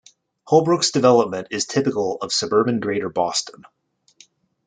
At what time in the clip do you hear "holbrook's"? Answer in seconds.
0.45-0.89